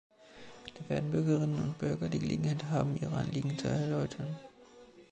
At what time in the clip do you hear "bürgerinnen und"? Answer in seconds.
1.11-1.77